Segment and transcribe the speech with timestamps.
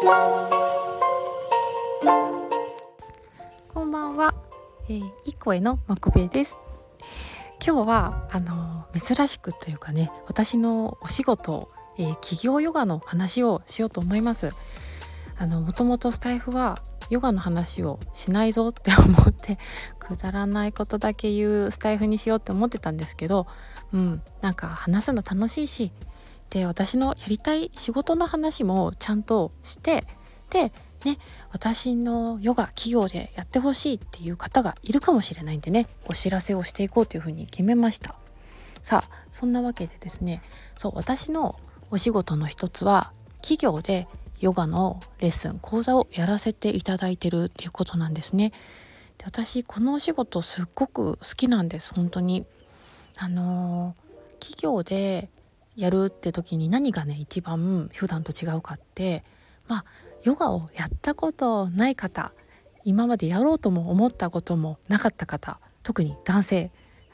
[0.00, 0.04] こ
[3.84, 4.34] んばんは、
[4.88, 6.56] えー、いこえのまこべです。
[7.62, 14.52] 今日はあの珍しくというかね私のお仕事、えー、企業ヨガの話をしようと思います。
[15.36, 16.78] あのもともとスタイフは
[17.10, 19.58] ヨガの話をしないぞって思って
[19.98, 23.46] くだらないことだけ言うスタイフにしようって思ってたんですけど
[23.92, 25.92] うんなんか話すの楽しいし
[26.50, 30.04] で私のやりたい仕事の話もちゃんとして
[30.50, 30.72] で
[31.04, 31.18] ね
[31.52, 38.16] 私のヨガ企業でやってほしいっていう方がいるかもしれないんでねお知らせをしていこうというふうに決めました。
[38.82, 40.42] さあそんなわけでですね
[40.74, 41.54] そう私の
[41.90, 48.50] お仕事の一つは企業でヨガのレッスン講座をやらせていただいてるっていうことなんですね。
[49.18, 52.46] で私このお仕事すっごく好きなんです本当に。
[53.16, 53.94] あの
[54.38, 55.30] 企業で
[55.80, 59.24] やるって時に何がね一番普段と違うかって
[59.66, 59.84] まあ
[60.22, 62.32] ヨガをやったことない方
[62.84, 66.70] 今までやろうとも思ったこともなかった方特に男性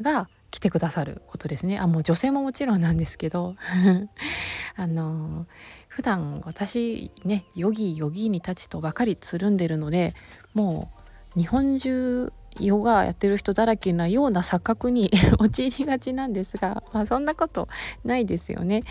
[0.00, 1.78] が来てくださることですね。
[1.78, 3.54] あもう女性ももちろんなんですけど。
[4.76, 5.46] あの
[5.88, 10.14] 普段私ねヨギヨギにたちとばかりつるんでるので
[10.54, 10.88] も
[11.36, 17.68] う日本中ヨガやってる人だらけなような錯覚に 陥りがちなんですが、まあ、そんなこと
[18.04, 18.82] ないですよね。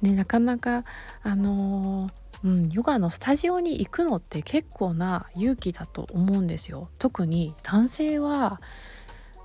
[0.00, 0.84] ねなかなか
[1.22, 2.12] あのー
[2.44, 6.88] うん、ヨガのスタジオに行くのって結構な勇気だと思うんですよ。
[6.98, 8.60] 特に男性は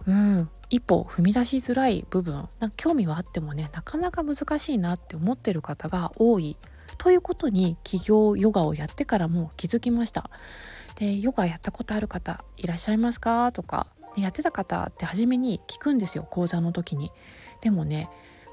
[0.08, 6.56] うん、一歩踏み出しづらい部分なんか興味はあってもねなかなか難しいなって思ってる方が多い
[6.98, 10.30] ということに企業ヨガをやってからも気づきました。
[10.96, 13.52] でヨガやったことある方いらっしゃいますか？
[13.52, 17.12] とかやってた方って初めに聞くんですよ講座の時に。
[17.62, 18.10] でもね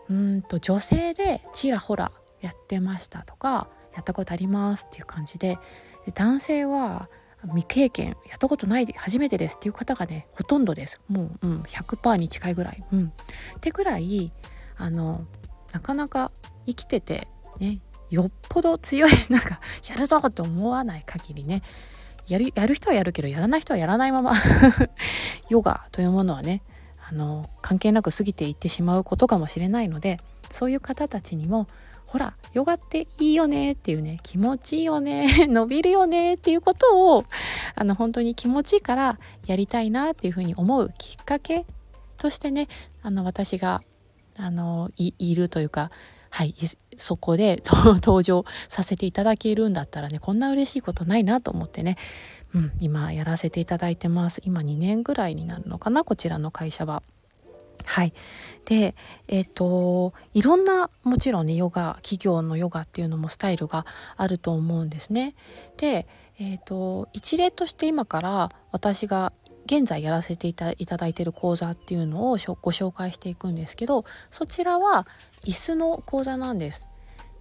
[0.09, 5.59] うんと女性でちらほらやってましたとかやったことありますっていう感じで
[6.05, 7.09] で男性は
[7.45, 12.85] 未経験やったことない初めてですっていう方がねほとんどですもう、うん、100%に近いぐらい。
[12.93, 13.13] うん、
[13.57, 14.33] ってぐらい
[14.77, 15.25] あの
[15.73, 16.31] なかなか
[16.67, 17.29] 生きてて
[17.59, 17.81] ね
[18.15, 21.63] よっぽど強いなんかやるぞと思わない限りね。
[22.29, 24.33] やるやる人はやるけどやらない人はやらないまま
[25.51, 26.63] ヨガというものはね
[27.07, 31.67] あの関係なく過ぎていってしまうことかもしれないのでそういう方たちにも
[32.07, 37.25] ほらヨガっていいよねっていうね気持ちいいよね 伸びるよねっていうことを
[37.75, 41.67] あの本当に気持ちいいからやりたいなっていうふうに思うきっかけ
[42.17, 42.69] としてね
[43.03, 43.83] あの私が
[44.39, 45.91] あのいるというか
[46.35, 46.55] はい
[46.97, 47.63] そこで
[48.03, 51.97] 登場させていただけるんだったらねこんな嬉しいことないなと思ってね、
[52.53, 57.05] うん、今やらせていただいてます今2年ぐらいになるのかなこちらの会社は。
[57.87, 58.15] はい、
[58.65, 58.97] で
[59.29, 63.85] えっ、ー、といろんなもちろんねヨガ企業のヨガっていうのもスタイルが
[64.17, 65.35] あると思うんですね。
[65.77, 66.09] で、
[66.41, 69.33] えーと、一例として今から私が
[69.67, 75.07] 現在やらせていただいている講座っていうのをご紹介していくんですけどそちらは
[75.45, 76.89] 椅子の講座なんです。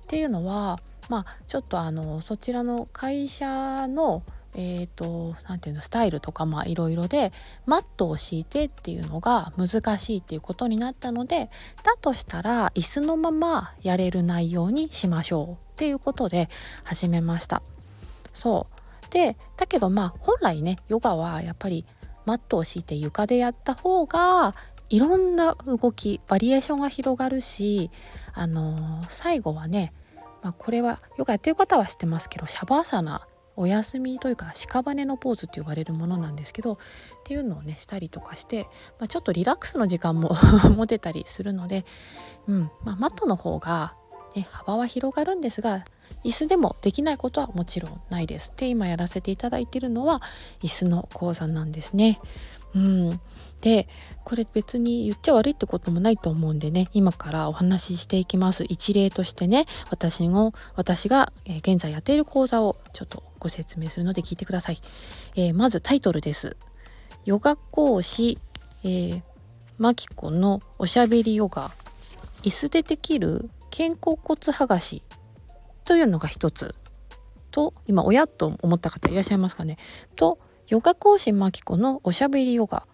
[0.03, 0.79] っていうのは
[1.09, 4.21] まあちょっとあのそちらの会社の
[4.55, 7.31] えーと、なんていうのスタイルとかいろいろで
[7.65, 11.49] マットを敷いてっていうのが難しいっていうことになったので
[11.83, 16.49] だとしたら椅子のままやれる内容にしましょうっていうことで
[16.83, 17.63] 始めました。
[18.33, 21.85] そうでだけどまあ本来ねヨガはやっぱり
[22.25, 24.55] マットを敷いて床でやった方が
[24.89, 27.89] いろんな動きバリエーションが広がるし
[28.33, 29.93] あのー、最後はね、
[30.41, 36.77] まあ、これはヨガやってる方は知ってますけどシャバーサナお休みというか屍のポーズって呼ばれるものなんですけどっ
[37.23, 38.63] ていうのをねしたりとかして、
[38.99, 40.35] まあ、ちょっとリラックスの時間も
[40.75, 41.85] 持てたりするので、
[42.47, 43.95] うんまあ、マットの方が、
[44.35, 45.85] ね、幅は広がるんですが
[46.23, 48.53] 椅子でもできないことはもちろんないです。
[48.55, 50.21] で今やらせていただいているのは
[50.61, 52.17] 椅子の講座なんですね。
[52.75, 53.21] うん、
[53.61, 53.87] で
[54.23, 58.65] これ別に言っちゃ悪いってこともないと思うんでね今からお話ししていきます。
[58.67, 64.79] 一例としてね私の私が現在やっている講座をちょっとご説明するので聞いてください、
[65.35, 66.55] えー、まずタイトルです。
[67.25, 68.39] ヨガ講師、
[68.83, 69.21] えー、
[69.77, 71.71] マキコのおしゃべりヨガ。
[72.41, 75.03] 椅子でできる肩甲骨剥がし。
[75.85, 76.75] というのが一つ
[77.51, 79.77] と今親と思った方いらっしゃいますかね。
[80.15, 82.85] とヨガ講師マキコのおしゃべりヨガ、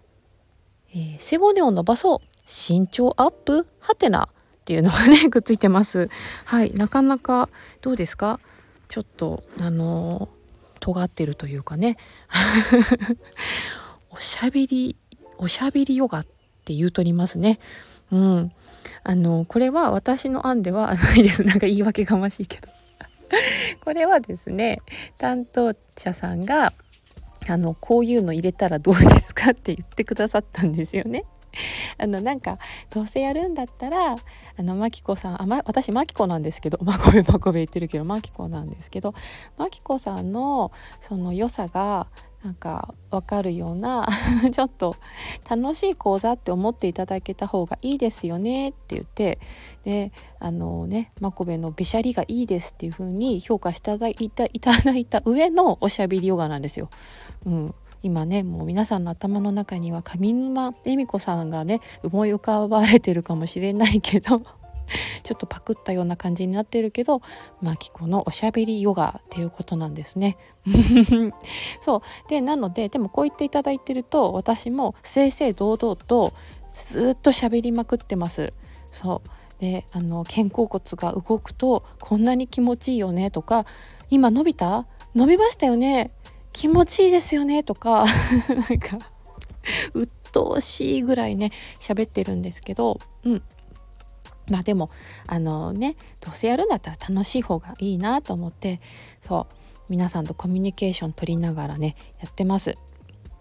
[0.91, 2.19] えー、背骨を伸ばそう。
[2.45, 3.67] 身長アップ？
[3.79, 6.09] はてなっていうのがね くっついてます。
[6.45, 6.73] はい。
[6.73, 7.47] なかなか
[7.81, 8.39] どうですか？
[8.87, 11.97] ちょっとあのー、尖ってるというかね。
[14.09, 14.95] おしゃべり
[15.37, 16.25] おしゃべりヨガっ
[16.65, 17.59] て言うとりますね。
[18.11, 18.51] うん。
[19.03, 21.43] あのこれは私の案ではないです。
[21.43, 22.67] なんか言い訳がましいけど。
[23.83, 24.81] これはですね
[25.17, 26.73] 担当者さんが
[27.47, 31.25] あのこういうの入れたらどうですかって言ってくださったんですよね。
[31.97, 32.57] あのなんか
[32.89, 34.17] どうせやるんだったらあ
[34.61, 39.13] のマキコさんあ、ま、私マキコなんですけど まこべまこべ言ってるけどマキコなんですけど
[39.57, 42.07] マキコさんのその良さが
[42.43, 44.07] なんか分かるような
[44.51, 44.95] ちょっと
[45.49, 49.39] 楽しい講座って思っていただけた方がいいですよねって言って
[49.83, 56.89] であのね真壁のべしゃりがいいですっていう風に評価していただいたいただいた上のおしゃべりヨガなんですよ。
[57.45, 64.41] うん、今ねもう皆さんの頭の中には上沼恵美子さんがね思い浮かばれてるかもしれないけど
[65.23, 67.21] ちょっとパクったような感じになってるけど
[67.61, 70.37] マキコのおしゃべりヨガっていうことなんですね。
[71.81, 72.01] そう。
[72.29, 76.33] でなのででもこう言っていただいてると私も正々堂々と
[76.67, 78.53] ずっと喋りまくってます。
[78.87, 79.61] そう。
[79.61, 83.65] であの肩甲骨が動くとこんなに気持ちいいよねとか
[84.09, 84.87] 今伸びた？
[85.15, 86.11] 伸びましたよね。
[86.53, 87.63] 気持ちいいですよね。
[87.63, 88.05] とか
[88.69, 88.99] なんか
[89.93, 93.43] 鬱陶しいぐらいね喋ってるんですけどうん。
[94.49, 94.89] まあでも
[95.27, 98.81] あのねどうせやるんだったら楽しい方がいいなと思って
[99.21, 99.53] そう
[99.89, 102.73] 皆さんとコミュニケーション取りながらねやってます。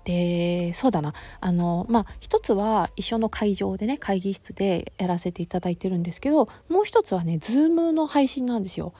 [0.04, 8.94] でそうだなあのまあ一つは一緒の会場でね会議室でやらせていただいてるんですけどもう一つはね Zoom の配信なんですよ。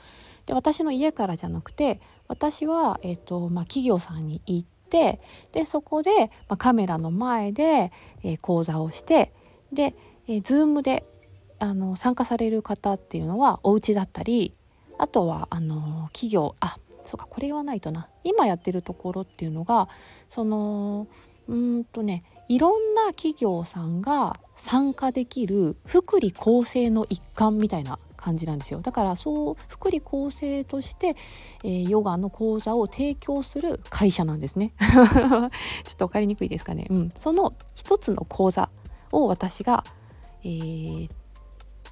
[0.45, 5.19] で私の家からじゃなくて私は、えーとまあ、企業さんに行って
[5.51, 6.11] でそこで、
[6.47, 7.91] まあ、カメラの前で、
[8.23, 9.33] えー、講座をして
[9.73, 9.95] で、
[10.27, 11.03] えー、Zoom で
[11.59, 14.53] あの参加される方っていうのはお家だったり
[14.97, 18.07] あとはあの企業あそうかこれ言わないとな。
[18.23, 19.89] 今やってるところっていうのが
[20.27, 21.07] その
[21.47, 28.81] うんとねいろんな企業さんが参加できる福利厚生の一環みたいな感じなんですよ。
[28.81, 31.15] だからそう福利厚生として、
[31.63, 34.73] えー、ヨガの講座を提供する会社なんですね。
[34.79, 35.49] ちょっ
[35.97, 38.69] と分かりにくいですかね、うん、その一つの講座
[39.11, 39.83] を私が、
[40.43, 41.09] えー、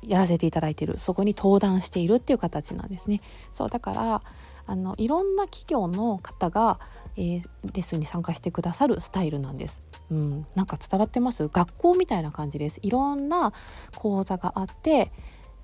[0.07, 3.19] やらせていただいているそこに登壇しているっていう形なんですね。
[3.51, 4.21] そうだから
[4.69, 6.79] あのいろんな企業の方が、
[7.15, 9.87] えー、レッスンに参加してくださるスタイルなんです。
[10.11, 11.47] うん、なんか伝わってます？
[11.47, 12.79] 学校みたいな感じです。
[12.81, 13.53] いろんな
[13.95, 15.11] 講座があって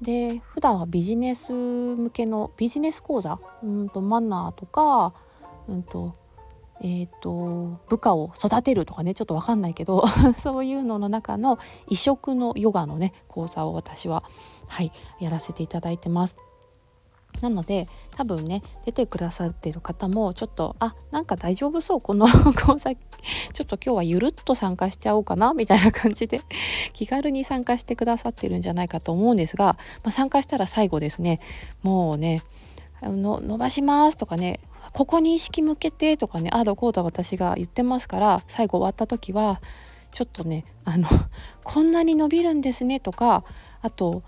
[0.02, 3.40] で普段はビジネス向けのビジネス講座？
[3.62, 5.14] うんとマナーとか
[5.68, 6.16] うんと
[6.84, 10.06] えーと、部下を育てるとかねちょっと分かんないけど
[10.38, 11.58] そういうのの中の
[11.88, 14.24] 異色のヨガのね講座を私は
[14.68, 16.36] はいやらせていただいてます。
[17.42, 22.28] なので多分ね出てくださってる方もちょっとあなんか大丈夫そうこの
[22.66, 23.00] 講座ちょ
[23.64, 26.42] っと今日はゆるっと参加しちゃおうかなみたいな感じで
[26.94, 31.40] 気軽に参加してくださってるんじゃないかと思うんですが、まあ、参加したら最後ですね
[31.82, 32.44] もうね
[33.02, 34.60] の伸ばしますとかね
[34.94, 39.60] ここに意識向けてとかねああだこうだ私が言ってますから最後終わった時は
[40.12, 41.08] ちょっとねあの
[41.64, 43.44] こんなに伸びるんですねとか
[43.82, 44.22] あと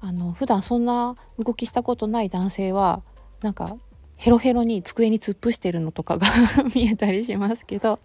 [0.00, 3.02] あの普段そんな動きしたことない男性は
[3.42, 3.76] なんか
[4.16, 6.26] ヘロヘロに机に突っ伏してるのとかが
[6.74, 7.98] 見えたりしますけど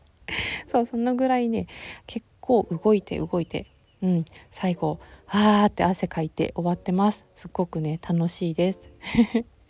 [0.68, 1.68] そうそのぐらいね
[2.08, 3.68] 結構動いて動いて
[4.02, 7.26] うん最後あーって汗かいて終わってます。
[7.36, 8.90] すっごくね楽しいです。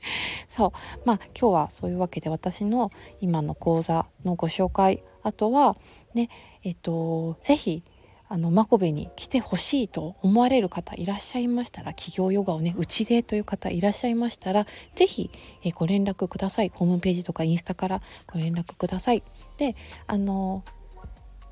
[0.49, 0.71] そう。
[1.05, 5.03] まあ今日はそういうわけで私の今の講座のご紹介。
[5.23, 5.75] あとは
[6.13, 6.29] ね
[6.63, 7.83] えっと是非
[8.29, 15.31] あのマコベに来てほしいと思われる方いらっしゃいましたら企業ヨガをねうちでという方いらっしゃいましたら是非
[15.75, 16.71] ご連絡ください。
[16.73, 18.01] ホームページとかインスタから
[18.31, 19.23] ご連絡ください。
[19.57, 19.75] で
[20.07, 20.63] あの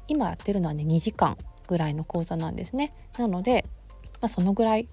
[0.08, 1.38] 今やってるのはね2時間
[1.68, 2.94] ぐらいの講座なんですね。
[3.18, 3.66] なので、
[4.22, 4.88] まあ、そのぐらい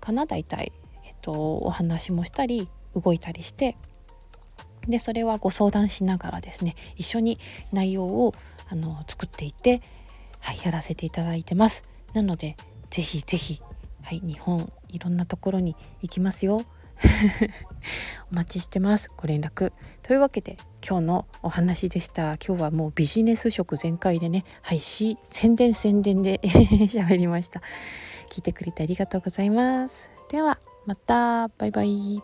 [0.00, 0.72] かな大体。
[1.24, 3.76] とお話もしたり動いたりして
[4.86, 7.38] でそれはご相談しながらですね一緒に
[7.72, 8.34] 内容を
[8.68, 9.80] あの作っていて
[10.40, 11.82] はいやらせていただいてます。
[12.12, 12.56] なので
[12.90, 13.60] ぜひぜひ
[14.02, 16.62] はい日本いろんなところに行きますよ。
[18.30, 19.08] お待ちしてます。
[19.16, 19.72] ご連絡。
[20.02, 22.36] というわけで今日のお話でした。
[22.36, 27.62] 今日はもうビジネス色全開でねはいし宣伝宣伝で 喋りました。
[28.30, 30.10] 聞いてくれてありがとうございます。
[30.30, 30.58] では。
[30.86, 32.22] またバイバイ。